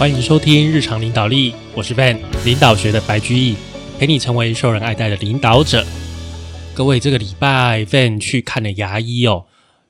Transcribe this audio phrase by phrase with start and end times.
[0.00, 3.54] 欢迎收听日常领导力，我是 Van，领导学的白居易，
[3.98, 5.86] 陪你成为受人爱戴的领导者。
[6.72, 9.44] 各位，这个礼拜 Van 去看了牙医哦。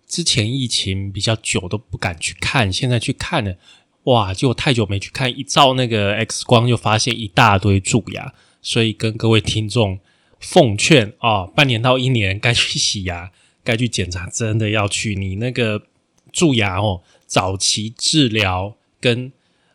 [0.09, 3.55] 之前疫情比较久都不敢去看，现在去看了，
[4.03, 4.35] 哇！
[4.35, 10.01] 就太久没去看，一照那个 X 光就发现一大堆蛀牙，所以跟各位听众
[10.41, 13.31] 奉劝啊，半年到一年该去洗牙，
[13.63, 15.15] 该去检查，真的要去。
[15.15, 15.83] 你那个
[16.33, 19.31] 蛀牙哦，早期治疗跟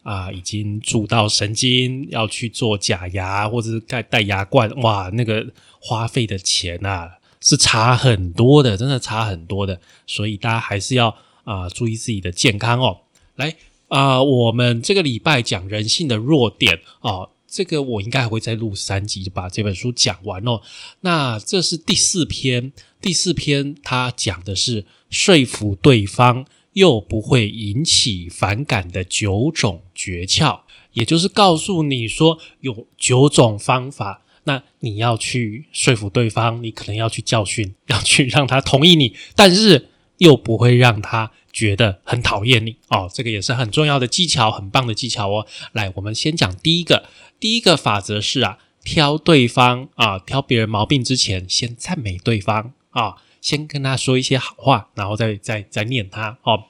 [0.06, 5.46] 啊已经蛀到神经，要去做假牙或者是戴戴牙冠，哇，那个
[5.82, 7.18] 花费的钱啊！
[7.42, 13.02] 是差很多的，真的差很多的，所以大家还是要啊注意自己的健康哦。
[13.36, 13.56] 来
[13.88, 20.62] 啊，我们这个礼拜讲人性的弱点啊，这个我应该还会再录三集就把这本书讲完哦。
[21.02, 26.46] 那这是第四篇，第四篇它讲的是说服对方
[26.76, 30.60] 又不会引起反感的九种诀窍，
[30.92, 34.22] 也就是告诉你说有九种方法。
[34.44, 43.10] 那你要去说服对方，你可能要去教训， 要去让他同意你，但是又不会让他觉得很讨厌你哦。
[43.12, 45.48] 这个也是很重要的技巧，很棒的技巧哦。
[45.72, 47.08] 来，我们先讲第一个，
[47.40, 53.16] 第一个法则是啊，挑对方啊，挑别人毛病之前，先赞美对方啊，
[53.46, 56.64] 先跟他说一些好话，然后再再再念他哦。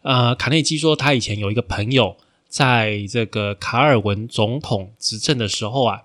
[0.00, 2.16] 呃，卡内基说他以前有一个朋友，
[2.48, 6.04] 在这个卡尔文总统执政的时候啊。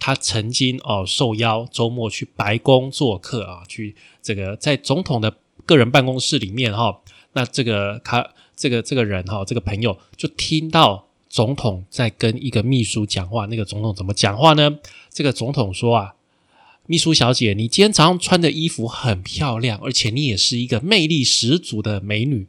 [0.00, 5.34] 他曾经哦受邀周末去白宫做客啊，去这个在总统的
[5.66, 7.00] 个人办公室里面哈，
[7.32, 13.46] 那这个他这个这个人哈，这个朋友就听到总统在跟一个秘书讲话。
[13.46, 14.78] 那个总统怎么讲话呢？
[15.10, 16.14] 这个总统说啊，
[16.90, 22.46] 秘书小姐，你今天早上穿的衣服很漂亮，而且你也是一个魅力十足的美女。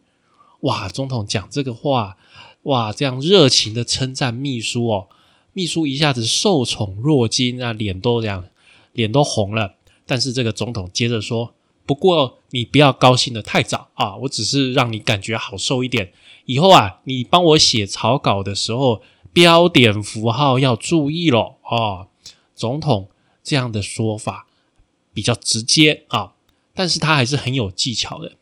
[0.61, 2.15] 哇，总统讲这个话，
[2.63, 5.09] 哇，这样热情的称赞秘书哦。
[5.51, 8.45] 秘书一下子受宠若惊啊，脸都这样，
[8.93, 9.75] 脸都红了。
[10.05, 11.53] 但是这个总统接着说
[11.85, 16.13] ：“不过你不要高兴的太早啊，我只是让你感觉好受一点。
[16.45, 19.01] 以后啊，你帮我写草稿的时候，
[19.33, 21.57] 标点符号要注意咯。
[21.63, 22.07] 啊。”
[22.55, 23.09] 总统
[23.43, 24.47] 这样的说法
[25.13, 26.33] 比较直接啊，
[26.73, 28.33] 但是他还是很有技巧的。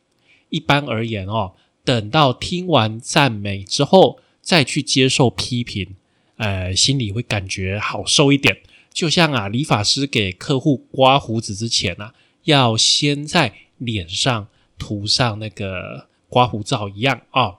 [0.50, 1.54] 一般而言哦，
[1.84, 5.96] 等到听完赞美之后，再去接受批评。
[6.38, 8.62] 呃，心里会感觉好受一点，
[8.94, 12.12] 就像啊，理发师给客户刮胡子之前呢，
[12.44, 14.48] 要先在脸上
[14.78, 17.56] 涂上那个刮胡皂一样啊。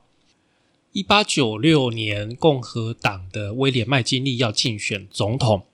[0.93, 5.67] 一八九六年，共和党的威廉麦金利要竞选总统，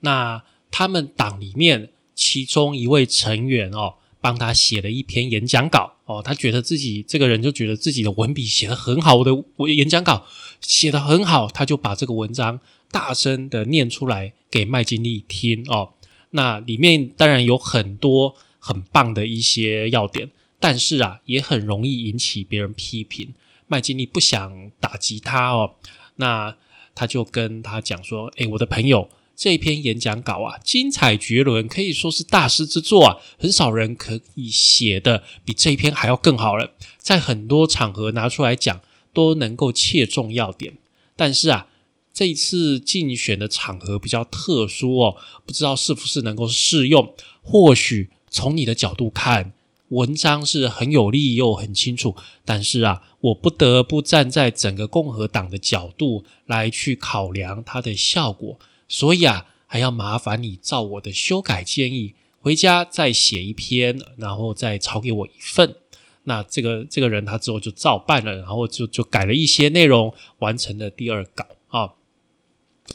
[0.00, 10.26] 那他们党里面其中一位成员哦，帮他写了一篇演讲稿哦，他觉得自己这个人就觉得自己的文笔写得很好，我的演讲稿。
[10.62, 12.58] 写的很好，他就把这个文章
[12.90, 15.92] 大声的念出来给麦金利听哦。
[16.30, 23.34] 那里面当然有很多很棒的一些要点，但是啊，也很容易引起别人批评。
[23.66, 25.74] 麦金利不想打击他哦，
[26.16, 26.56] 那
[26.94, 38.80] 他就跟他讲说：“诶，我的朋友，这篇演讲稿啊，精彩绝伦，可以说是大师之作啊，很少人可以写的比这一篇还要更好了，在很多场合拿出来讲。”
[39.16, 40.76] 都能够切中要点，
[41.16, 41.68] 但是啊，
[42.12, 47.14] 这一次竞选的场合比较特殊哦，不知道是不是能够适用。
[47.40, 49.54] 或许从你的角度看，
[49.88, 52.14] 文章是很有利又很清楚，
[52.44, 58.58] 但是啊，我不得不站在整个共和党的角度来去考量它的效果，
[58.88, 65.76] 所以啊，还要麻烦你照我的修改建议回家再写一篇，然后再抄给我一份。
[66.24, 71.94] 那这个这个人他之后就照办了，然后就就改了一些内容，完成了第二稿啊。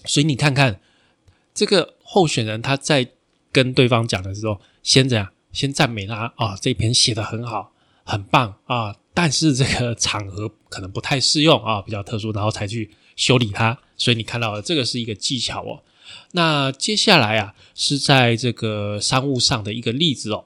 [0.06, 0.81] 所以你看看
[1.53, 3.12] 这个候选人他在
[3.51, 8.96] 跟对方讲的时候，先这样，先赞美他啊，这篇写的很好，很棒啊。
[9.13, 13.77] 但是这个场合可能不太适用啊，比较特殊，然后才去修理他。
[13.98, 15.83] 所以你看到了，这个是一个技巧哦。
[16.31, 20.46] 那接下来啊，是在这个商务上的一个例子哦。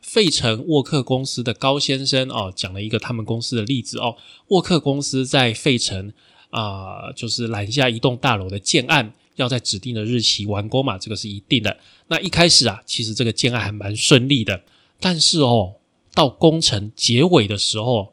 [0.00, 4.16] 费城沃克公司的高先生哦，讲了一个他们公司的例子哦。
[4.48, 6.12] 沃克公司在费城
[6.50, 11.76] 啊，就是揽下一栋大楼的建案，要在指定的日期完工嘛，这个是一定的。
[12.06, 14.62] 那一开始啊，其实这个建案还蛮顺利的，
[15.00, 15.76] 但是哦，
[16.14, 18.12] 到工程结尾的时候，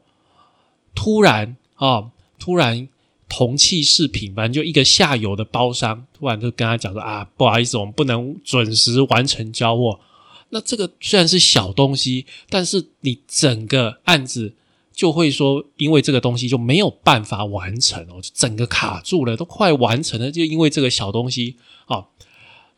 [0.94, 2.88] 突然啊，突然
[3.34, 9.98] 同器饰品，反正就一个下游的包商，突然就跟他讲说啊，不好意思，我们不能准时完成交货。
[10.50, 14.52] 那这个虽然是小东西，但是你整个案子
[14.92, 21.56] 就会说，因为这个东西就没有办法完成哦，整个卡住了，都快完成了，就因为这个小东西
[21.86, 22.04] 啊，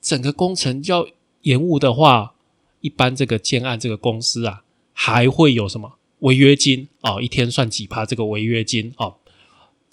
[0.01, 1.05] 整个工程要
[1.43, 2.35] 延误的话，
[2.81, 4.63] 一般这个建案这个公司啊，
[4.93, 7.21] 还会有什么违约金啊？
[7.21, 9.15] 一天算几趴这个违约金啊？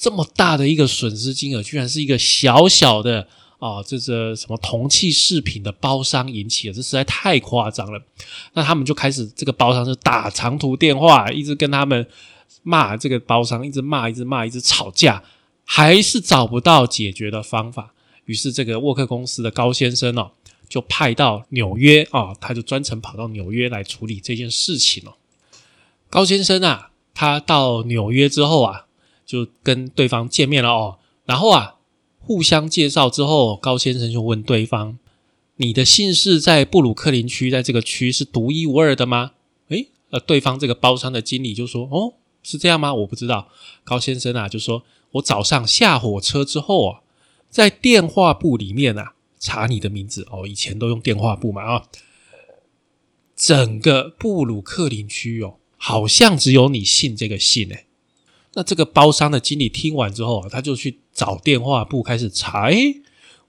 [0.02, 3.28] 这么大的一个损失金额，居然是一个小小的。
[3.60, 8.02] 啊，这个什么铜器饰品的包商引起的，这实在太夸张了。
[8.54, 12.08] 那他们就开始，这个包商就打长途电话，一直跟他们
[12.64, 15.22] 骂这个包商，一直骂，一直骂，一直吵架，
[15.64, 17.94] 还是找不到解决的方法。
[18.26, 20.32] 于是，这个沃克公司的高先生哦，
[20.68, 25.14] 就派到纽约啊，他就专程跑到纽约来处理这件事情哦。
[26.10, 28.88] 高先生啊，他到纽约之后啊，
[29.32, 31.76] 就跟对方见面了哦，然后啊。
[32.24, 35.00] 互相介绍之后，高先生就问对方
[35.58, 39.32] ：“你的姓氏在布鲁克林区，在这个区是独一无二的吗？”
[39.70, 42.14] 诶，呃，对方这个包商的经理就说：“哦，
[42.44, 42.94] 是这样吗？
[42.94, 43.50] 我不知道。”
[43.84, 44.84] 高先生啊，就说
[45.14, 47.02] ：“我早上下火车之后啊，
[47.50, 51.88] 在电话簿里面啊查你的名字哦，以前都用电话簿嘛啊，
[53.36, 57.88] 整个布鲁克林区哦，好像只有你姓这个姓诶。
[58.54, 62.70] 那这个包商的经理听完之后啊，他就去找电话簿开始查。
[62.70, 62.96] 哎，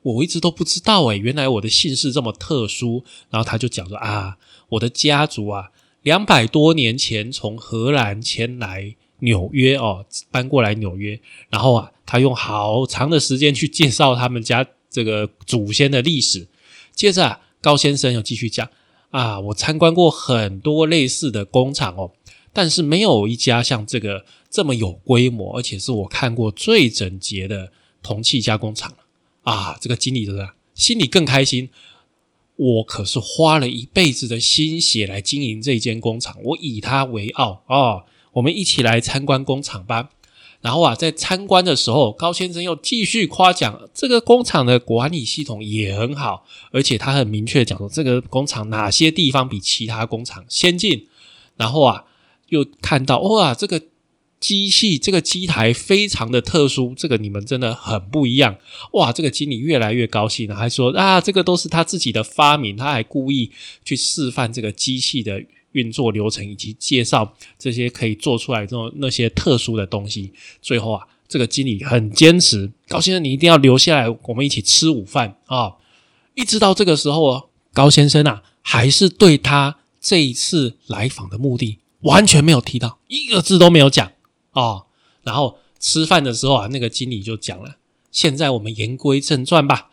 [0.02, 3.04] 我一直都不知道哎，原来我的姓氏这么特殊。
[3.28, 4.36] 然后他就讲说啊，
[4.68, 5.70] 我的家族啊，
[6.02, 11.20] 两百多年前从荷兰迁来纽约哦，搬过来纽约。
[11.50, 16.46] 然后啊，他用好长的时间去介绍他们家这个祖先的历史。
[16.94, 18.68] 接着啊，高先生又继续讲
[19.10, 22.12] 啊，我参观过很多类似的工厂哦。
[22.54, 27.72] 但是没有一家像这个这么有规模，而且是我看过最整洁的
[28.02, 28.94] 铜器加工厂
[29.44, 29.78] 啊！
[29.80, 31.70] 这个经理的心里更开心。
[32.56, 38.04] 我可是花了一辈子的心血来经营这间工厂，我以它为傲啊！
[38.34, 40.10] 我们一起来参观工厂吧。
[40.60, 51.08] 然后啊，在参观的时候，高先生又继续夸奖这个工厂的管理系统也很好，而且他很明确讲说，这个工厂哪些地方比其他工厂先进。
[51.56, 52.04] 然后啊。
[52.48, 53.80] 又看到哇，这个
[54.42, 58.56] 机器这个机台非常的特殊，这个你们真的很不一样
[58.94, 59.12] 哇！
[59.12, 63.52] 这个经理越来越高兴了，还说啊，这个都是他自己的发明，他还故意
[63.84, 65.40] 去示范这个机器的
[65.70, 70.32] 运作流程，以及介绍这些可以做出来这种那些特殊的东西。
[70.60, 75.74] 最后啊，这个经理很坚持，高先生你一定要留下来，我们一起吃午饭啊！
[76.34, 81.78] 一直到这个时候啊，高先生啊，还是对他这一次来访的目的。
[82.00, 84.10] 完全没有提到一个字都没有讲
[84.52, 84.84] 哦。
[85.22, 87.76] 然后吃饭的时候啊，那个经理就讲了
[88.10, 89.90] ：“现在我们言归正传吧。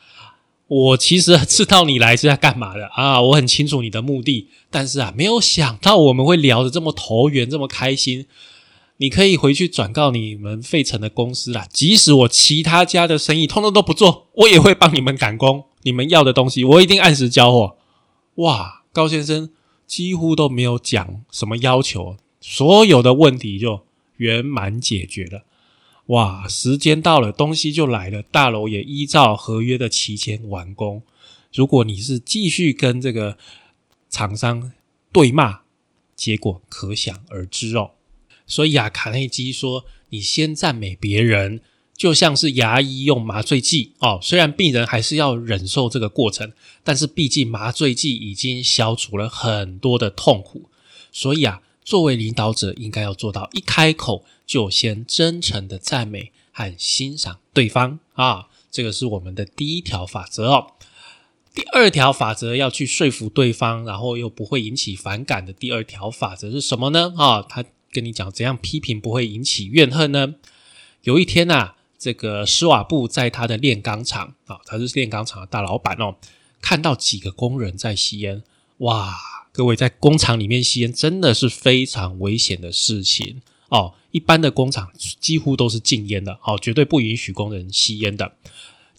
[0.68, 4.48] 我其实知道你来是要干嘛的啊，我很清楚你的目的。
[4.70, 8.26] 但是啊，没有想到我们会聊得这么投缘，这么开心。
[8.98, 15.66] 你可以回去转告你们费城的公司啦，即使我其他家的生意通通都不做，我也会帮你们赶工。
[15.84, 17.78] 你们要的东西，我一定按时交货。
[18.36, 19.50] 哇，高先生。”
[19.90, 23.82] 几乎都没有讲什么要求，所有的问题就
[24.20, 25.44] 圆满解决了。
[26.06, 31.04] 哇，时间到了，东西就来了，大楼也依照合约的期间完工。
[31.54, 33.38] 如果你是继续跟这个
[34.10, 34.72] 厂商
[35.12, 35.62] 对骂，
[36.16, 37.92] 结果可想而知哦。
[38.48, 41.62] 所以啊，卡内基说：“你先赞美别人。”
[42.00, 50.70] 就像是牙医用麻醉剂哦，虽然病人还是要忍受这个过程，但是毕竟麻醉剂已经消除了很多的痛苦，
[51.12, 60.74] 所以啊，作为领导者应该要做到一开口就先真诚的赞美和欣赏对方啊，这个是我们的第一条法则哦。
[61.52, 67.12] 第二条法则要去说服对方，然后又不会引起反感的第二条法则是什么呢？
[67.18, 70.36] 啊，他跟你讲怎样批评不会引起怨恨呢？
[71.02, 71.74] 有一天呐。
[71.98, 76.16] 这个施瓦布在他的炼钢厂啊，他是炼钢厂的大老板哦。
[76.62, 78.44] 看到几个工人在吸烟，
[78.78, 79.18] 哇！
[79.60, 83.94] 各位在工厂里面吸烟真的是非常危险的事情哦。
[84.12, 84.90] 一般的工厂
[85.20, 88.32] 几乎都是禁烟的，哦，绝对不允许工人吸烟的。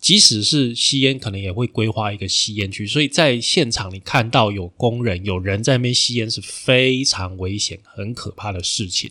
[0.02, 2.86] 即使是吸烟，可能也会规划一个吸烟区。
[2.86, 9.10] 所以在现场你看到有工人有人在那边吸烟，是非常危险、很可怕的事情。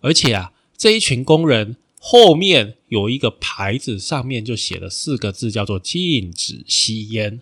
[0.00, 1.76] 而且啊，这一群工人。
[2.06, 7.40] 后面有一个牌子，上面就写了四个字，叫做“禁止吸烟”。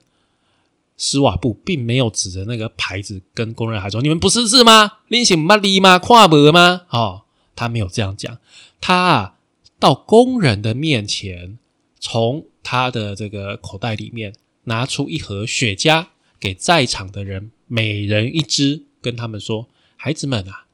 [1.04, 4.98] 施瓦布并没有指着那个牌子跟工人还说：“你们不识字吗？
[5.08, 5.98] 拎起马力吗？
[5.98, 7.22] 跨博吗？”哦，
[7.56, 8.38] 他没有这样讲。
[8.80, 9.34] 他啊，
[9.80, 11.58] 到工人的面前，
[11.98, 14.32] 从他的这个口袋里面
[14.64, 16.06] 拿出一盒雪茄，
[16.38, 19.66] 给在场的人每人一支，跟他们说
[19.98, 20.66] ：“孩子们啊，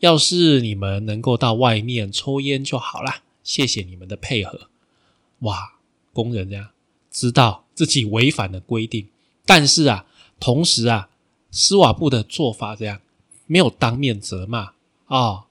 [0.00, 4.62] 要是你们能够到外面抽烟就好啦，谢谢你们的配合。”
[5.46, 5.74] 哇，
[6.12, 6.70] 工人这样
[7.08, 9.06] 知道自己违反了规定，
[9.46, 10.04] 但是啊，
[10.38, 11.08] 同时啊，
[11.50, 13.00] 斯瓦布的做法这样
[13.46, 14.72] 没有当面责骂
[15.06, 15.46] 啊，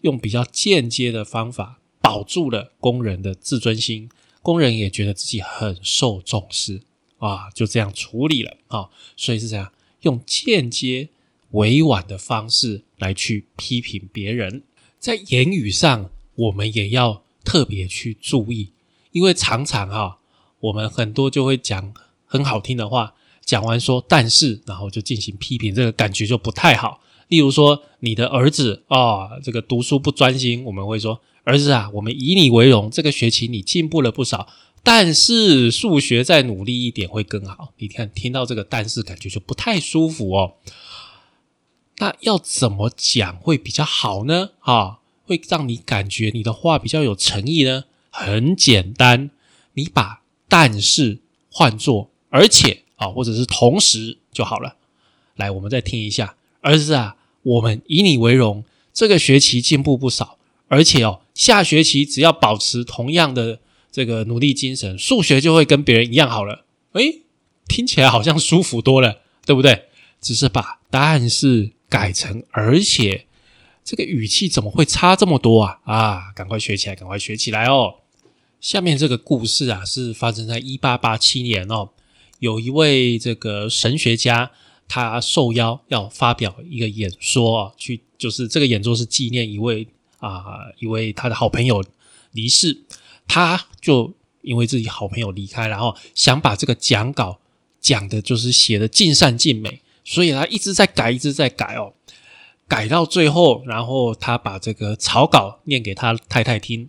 [0.00, 4.08] 用比较间接的方法保住了工人的自尊心，
[4.42, 6.80] 工人也觉得自己很受重视
[7.18, 9.70] 啊，就这样处理了啊，所以是这样
[10.00, 11.10] 用间接
[11.50, 14.62] 委婉的方式来去批评别人，
[14.98, 18.72] 在言语上我们也要特别去注意。
[19.12, 20.18] 因为常常哈，
[20.58, 21.94] 我们很多就会讲
[22.34, 23.14] 很好听的话，
[23.44, 27.00] 讲完说但是，然后就进行批评，这个感觉就不太好。
[27.28, 34.48] 例如说，你的儿子啊，这个读书不专心，我们会说儿子啊，我们以你为荣，这个学期你进步了不少，
[34.82, 37.72] 但是数学再努力一点会更好。
[37.78, 40.54] 你看，听到这个但是，感觉就不太舒服哦。
[41.98, 44.50] 那要怎么讲会比较好呢？
[44.58, 47.84] 啊，会让你感觉你的话比较有诚意呢？
[48.10, 49.30] 很简单，
[49.74, 54.74] 你把但是换作而且啊，或者是同时就好了。
[55.36, 57.14] 来，我们再听一下，儿子啊，
[57.44, 60.36] 我们以你为荣，这个学期进步不少，
[60.66, 63.60] 而且哦，下学期只要保持同样的
[63.92, 66.64] 这个努力精神，数学就会跟别人一样好了。
[66.94, 67.20] 诶，
[67.68, 69.84] 听起来好像舒服多了，对不对？
[70.20, 73.26] 只是把但是改成而且，
[73.84, 75.78] 这个语气怎么会差这么多啊？
[75.84, 77.94] 啊，赶快学起来，赶快学起来哦！
[78.60, 81.90] 下面这个故事啊，是发生在一八八七年哦。
[82.38, 84.50] 有一位这个神学家，
[84.86, 89.86] 他受邀要发表一个演说啊，去就是这个演说是纪念一位
[90.18, 90.44] 啊
[90.78, 91.82] 一位他的好朋友
[92.32, 92.82] 离世，
[93.26, 94.12] 他就
[94.42, 97.38] 因为自己好朋友离开，然后想把这个讲稿
[97.80, 101.94] 讲的就是写的尽善尽美，所以他一直在改，一直在改哦，
[102.68, 106.88] 改到最后，然后他把这个草稿念给他太太听。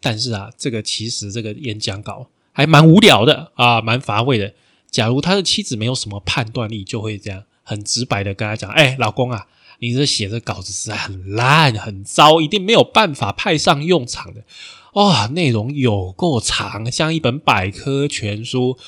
[0.00, 4.54] 但是啊，这个其实这个演讲稿还蛮无聊的啊，蛮乏味的。
[4.90, 9.46] 假如他的妻子没有什么判断力，就会这样很直白的跟他讲：“哎，老公啊，
[9.80, 14.44] 你这写的稿子实在很烂、很糟，一定没有办法派上用场的。
[14.94, 18.78] 哦，内容有够长，像一本百科全书，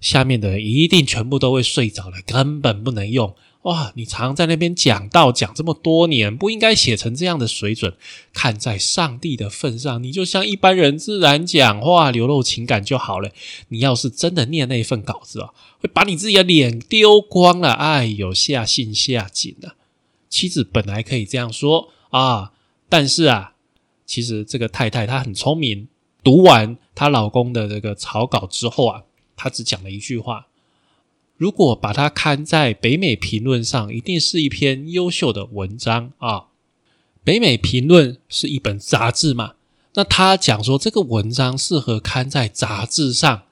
[0.00, 3.92] 下面的人一定全部都会睡着了，根本不能用。”哇！
[3.94, 7.94] 你常在那边讲道讲这么多年，不应该写成这样的水准。
[8.32, 13.30] 看在上帝的份上，你就像一般人自然讲话，流露情感就好了。
[13.68, 17.74] 你要是真的念那份稿子哦，会把你自己的脸丢光了。
[17.74, 19.76] 哎呦，下信下井了。
[20.28, 22.52] 妻子本来可以这样说啊，
[22.88, 23.54] 但是啊，
[24.04, 25.86] 其实这个太太她很聪明。
[26.24, 29.02] 读完她老公的这个草稿之后啊，
[29.36, 30.48] 她只讲了一句话。
[31.42, 36.44] 如果把它刊在北美评论上，一定是一篇优秀的文章啊！
[37.24, 39.54] 北美评论是一本杂志嘛？
[39.94, 43.42] 那他讲说这个文章适合刊在杂志上，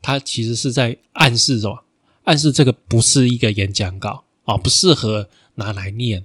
[0.00, 1.82] 他其实是在暗示什么？
[2.22, 6.24] 暗示这个不是一个演讲稿啊，不适合拿来念。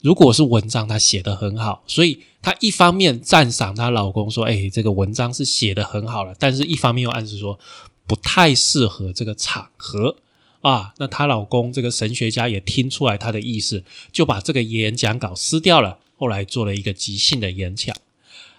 [0.00, 7.58] 如果是文章，他写的很好，所以他一方面赞赏她老公说：“哎，这个文章是写的很好了。”但是一方面又暗示说
[8.06, 10.16] 不太适合这个场合。
[10.64, 15.98] 啊，那她老公这个神学家也听出来她的意思，就把这个演讲稿撕掉了。
[16.16, 17.94] 后来做了一个即兴的演讲。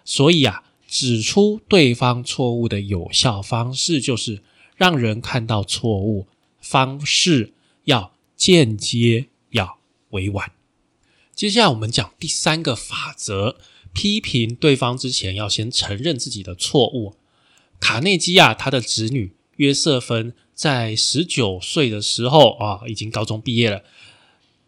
[0.04, 4.44] 所以啊，指出对方错误的有效方式就是
[4.76, 6.28] 让人看到错误，
[6.62, 7.54] 方式
[7.86, 9.80] 要间接，要
[10.12, 10.52] 委婉。
[11.34, 13.58] 接下来我们讲第三个法则：
[13.94, 17.16] 批评对方之前要先承认自己的错误。
[17.80, 20.36] 卡内基啊，他的子女约瑟芬。
[20.56, 23.84] 在十九岁的时候啊，已经高中毕业了。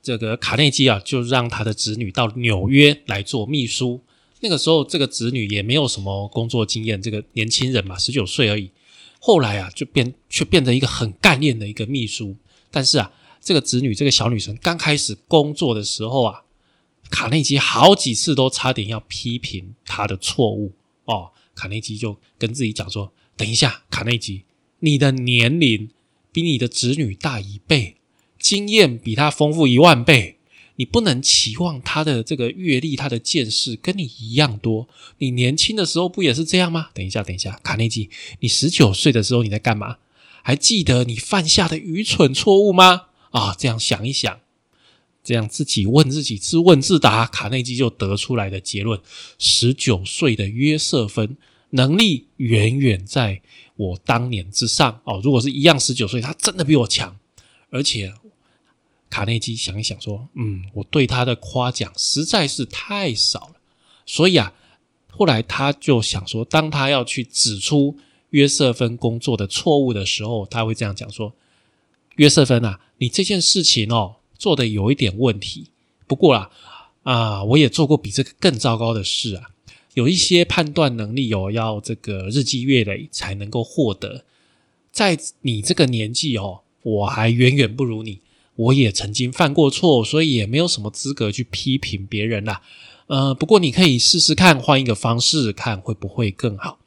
[0.04, 4.02] 这个卡内基啊，就让他的子女到纽约来做秘书。
[4.42, 8.70] 那个时候，这个子女也没有什么工作经验，这个年轻人嘛，十九岁而已。
[9.20, 12.36] 后来啊，就变却变成一个很干练的一个秘书。
[12.70, 16.44] 但是啊，这个子女这个小女生刚开始工作的时候啊，
[17.10, 20.74] 卡内基好几次都差点要批评她的错误
[21.06, 21.32] 哦。
[21.56, 24.44] 卡内基就跟自己讲说：“等一下，卡内基。”
[24.80, 25.90] 你的年龄
[26.32, 27.96] 比你的子女大一倍，
[28.40, 30.38] 经验比他丰富一万倍，
[30.76, 34.88] 你不能期望他的这个阅历、他的见识跟你一样多。
[35.18, 36.90] 你年轻的时候不也是这样吗？
[36.94, 38.10] 等一下，等一下，卡内基，
[38.42, 39.98] 你十九岁的时候你在干嘛？
[40.44, 43.08] 还记得你犯下的愚蠢错误吗？
[43.32, 44.40] 啊，这样想一想，
[45.24, 49.02] 这样自己问自己，自问自答，卡内基就得出来的结论：
[49.40, 51.36] 十九岁的约瑟芬
[51.72, 53.42] 能力远远在。
[53.76, 57.16] 我当年之上哦，如果是一样十九岁，他真的比我强，
[57.70, 58.12] 而且
[59.08, 63.58] 卡内基想一想说：“嗯，我对他的夸奖实在是太少了。”
[64.04, 64.52] 所以啊，
[65.12, 67.96] 后来他就想说，当他要去指出
[68.32, 71.32] 约瑟芬工作的错误的时候，他会这样讲说
[72.18, 75.70] ：“约瑟芬啊，你这件事情哦，做的有一点问题。
[76.08, 76.50] 不过啦，
[77.04, 79.52] 啊，我也做过比这个更糟糕的事啊。
[79.98, 84.24] 有一些判断能力哦，要这个日积月累才能够获得。
[84.92, 88.22] 在你这个年纪哦，我还远远不如你。”
[88.58, 92.62] 我也曾经犯过错，所以也没有什么资格去批评别人啦。
[93.06, 96.80] 呃，不过你可以试试看，换一个方式看会不会更好。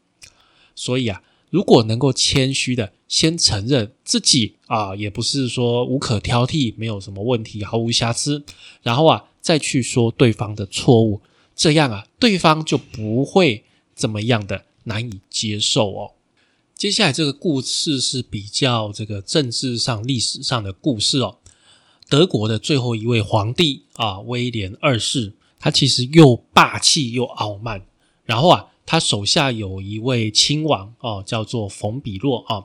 [0.74, 8.44] 所以啊，如果能够谦虚的先承认自己啊，也不是说无可挑剔，没有什么问题，毫无瑕疵，
[8.82, 11.20] 然后啊，再去说对方的错误，
[11.60, 16.12] 这样啊，对方就不会怎么样的难以接受哦。
[16.74, 21.36] 接下来这个故事是比较这个政治上、历史上的故事哦。
[22.08, 27.84] 德国的最后一位皇帝啊，威廉二世，他其实又霸气又傲慢。
[28.24, 32.64] 然后啊，他手下有一位亲王哦，叫做冯比洛啊。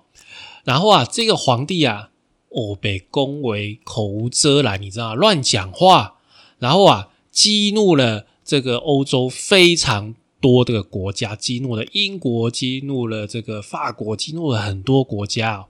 [0.63, 2.11] 然后啊，这个皇帝啊，
[2.47, 6.15] 哦被恭维口无遮拦，你知道乱讲话。
[6.59, 15.65] 然后啊，激怒了这个欧洲非常多的国家，激怒了英国，激怒了这个法国，激怒了很多国家。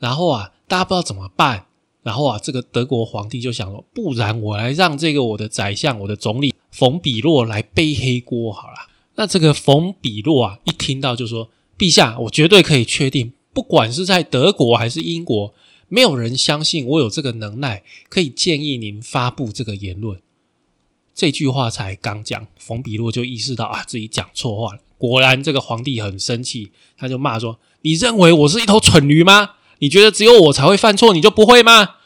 [0.00, 1.66] 然后啊，大家不知道怎么办。
[2.02, 8.74] 然后啊，这个德国皇帝就想说，不然我来让这个我的宰相、我的总理冯比洛来背黑锅好了。
[9.14, 15.54] 那这个冯比洛啊，一听到就说：“陛下，我绝对可以确定，不管是在德国还是英国，
[15.88, 20.20] 没有人相信我有这个能耐，可以建议您发布这个言论。”
[21.16, 24.80] 这句话才刚讲，冯比洛就意识到啊，自己讲错话了。
[24.98, 29.52] 果然，这个皇帝很生气，他就骂说：“你认为我是一头蠢驴吗？
[29.78, 31.96] 你觉得只有我才会犯错，你就不会吗？”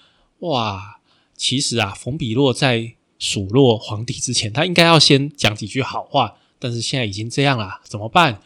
[0.40, 1.00] 哇，
[1.36, 6.36] 其实啊，冯比洛在数落皇帝之前，他应该要先讲几句好话。
[6.60, 8.40] 但是现在已经这样了，怎么办？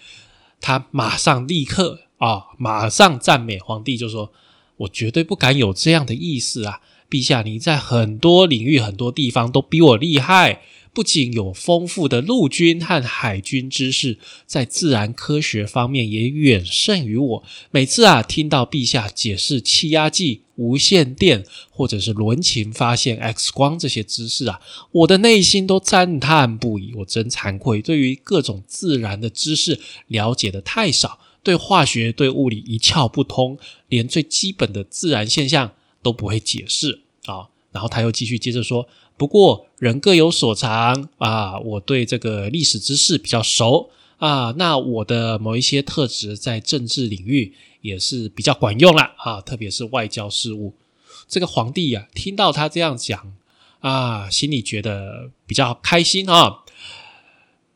[0.63, 4.33] 他马上立刻啊，马上赞美皇帝，就说
[4.79, 6.81] ：“我绝对不敢有这样的意思啊，
[7.15, 10.63] 陛下，你在很多领域、很多地方都比我厉害。”
[10.95, 17.43] 不仅有丰富的陆军和海军知识，在自然科学方面也远胜于我。
[17.73, 24.61] 每次啊，听到陛下解释气压计、无线电，或者是伦琴发现 X 光这些知识啊，
[24.93, 26.95] 我的内心都赞叹不已。
[26.99, 37.49] 我真惭愧，对于各种自然的知识了解的太少，对化学、对物理一窍不通，连最基本的自然现象都不会解释啊。
[37.73, 38.87] 然后他又继续接着说。
[39.17, 50.75] 不过人各有所长啊，我对这个历史知识比较熟啊，那我的某一些特质在政治领域也是比较管用了啊，特别是外交事务。
[51.29, 53.33] 这个皇帝呀，听到他这样讲
[53.81, 56.65] 啊，心里觉得比较开心啊，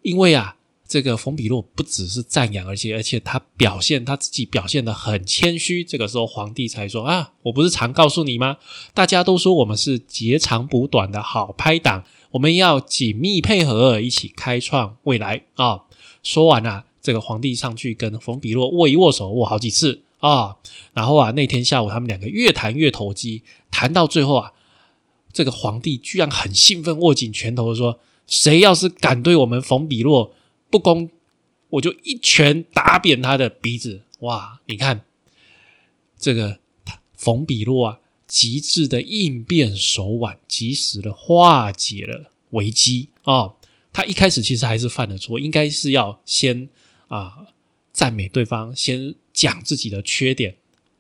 [0.03, 0.57] 因为啊。
[0.89, 5.85] 这个冯比洛不只是赞扬，而且而且他表现他自己表现的很谦虚。
[5.85, 8.57] 这个时候皇帝才说啊，我不是常告诉你吗？
[8.95, 15.83] 大家都说我们是截长补短的好拍档，我们要紧密配合，一起开创未来啊！
[16.23, 20.57] 说完啊，这个皇帝上去跟冯比洛握一握手，握好几次啊。
[20.95, 24.53] 然后啊，那天下午他们两个越谈越投机，谈到最后啊，
[25.35, 30.33] 这个皇帝居然很兴奋，握紧拳头说：“谁要是敢对我们冯比洛……”
[30.71, 31.11] 不公，
[31.71, 34.03] 我就一拳打扁他的鼻子！
[34.21, 35.05] 哇，你看
[36.19, 36.59] 这个
[37.15, 43.55] 冯比洛啊，极致的应变手腕，及时的化解了危机啊！
[43.93, 46.69] 他一开始其实还是犯了错，应该是要先
[47.09, 47.47] 啊
[47.93, 50.57] 赞美对方，先讲自己的缺点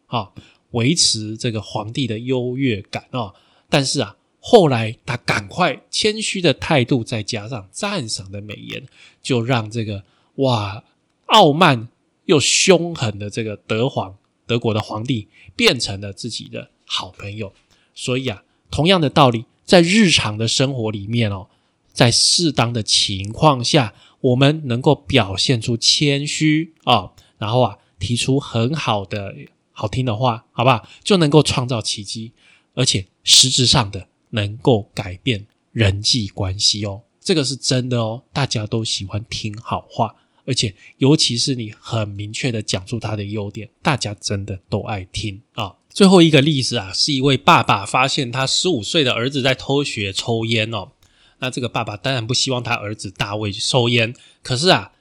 [0.06, 0.32] 啊，
[0.72, 3.32] 维持这个皇帝的优越感啊！
[3.68, 4.16] 但是啊。
[4.40, 8.86] 后来，他赶快谦虚的态度，再加上赞赏的美言，
[9.20, 10.04] 就让这个
[10.36, 10.84] 哇
[11.26, 11.88] 傲慢
[12.26, 17.52] 又凶狠的这个德皇德国的皇帝变成了自己的好朋友。
[17.94, 21.48] 所以啊，同样的道理，在日常的生活里面哦，
[21.92, 29.34] 在适当的情况下，我们能够表现出谦虚啊，然后啊，提出很好的
[29.72, 30.88] 好听的话，好不好？
[31.02, 32.32] 就能够创造奇迹，
[32.74, 34.06] 而且实质上的。
[34.30, 38.22] 能够改变人际关系哦，这个是真的哦。
[38.32, 40.14] 大家都喜欢听好话，
[40.44, 45.74] 而且尤其是你很明确的讲出他的优点，大家真的都爱听啊。
[45.90, 50.92] 最后一个例子啊，是一位爸爸发现他十五岁的儿子在偷学抽烟哦。
[51.38, 54.92] 那这个爸爸当然不希望他儿子大卫抽烟，可是啊，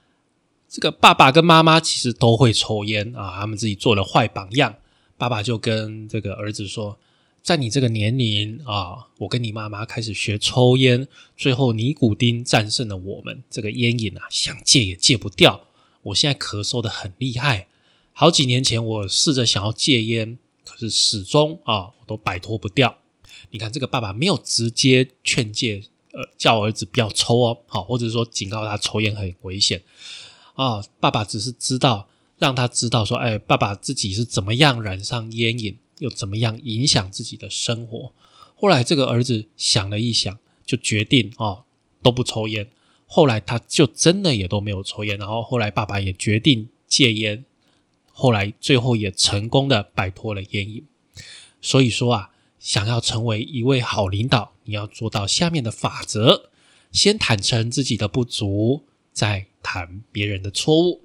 [0.68, 4.76] 这个爸爸跟妈妈其实都会抽烟啊，他们自己做了坏榜样。
[5.16, 6.98] 爸爸就跟这个儿子说。
[7.48, 15.64] 在你这个年龄啊，我跟你妈妈开始学抽烟，最后尼古丁战胜了我们，这个烟瘾啊，想戒也戒不掉。
[16.02, 17.68] 我现在咳嗽的很厉害，
[18.12, 22.98] 好几年前我试着想要戒烟，可是始终啊，我都摆脱不掉。
[23.50, 29.82] 你看，这个爸爸没有直接劝诫，呃，叫儿子不要抽哦，好，或者说警告他抽烟很危险
[30.52, 30.84] 啊。
[31.00, 38.12] 爸爸只是知道，让他知道说，哎，爸爸自己是怎么样染上烟瘾，又怎么样影响自己的生活。
[38.54, 41.64] 后来这个儿子想了一想，就决定哦，
[42.02, 42.68] 都不抽烟。
[43.06, 47.44] 后来他就真的也都没有抽烟，然后后来爸爸也决定戒烟，
[48.12, 50.84] 后来最后也成功的摆脱了烟瘾。
[51.60, 52.30] 所以说啊。
[52.60, 56.50] 想要成为一位好领导，你要做到下面的法则：
[56.90, 58.82] 先坦诚自己的不足，
[59.12, 61.04] 再谈别人的错误。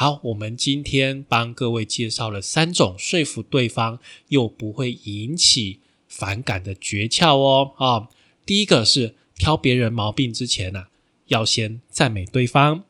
[0.00, 7.72] 好，我们今天帮各位介绍了三种说服对方又不会引起反感的诀窍哦。
[7.76, 8.08] 啊，
[8.46, 10.86] 第一个是挑别人毛病之前呢，
[11.26, 12.84] 要先赞美对方；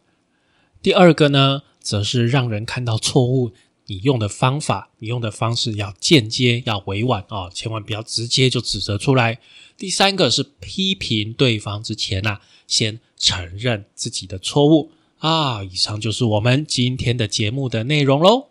[0.81, 3.51] 第二个呢，则是让人看到错误。
[3.87, 9.41] 你用的方法，你用的方式要间接，要委婉啊，千万不要直接就指责出来。
[9.77, 15.63] 第三个是批评对方之前呐，先承认自己的错误啊。
[15.65, 18.49] 以上就是我们今天的节目的内容喽。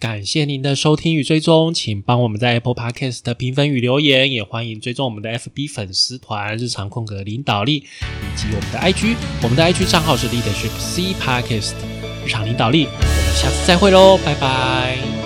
[0.00, 11.72] 感谢您的收听与追踪，请帮我们在 Apple Podcast 的评分与留言，也欢迎追踪我们的 FB 粉丝团日常空格领导力以及我们的 IG，我们的 IG 账号是 Leadership C Podcast
[12.24, 12.84] 日常领导力。
[12.84, 15.17] 我们下次再会喽，拜拜。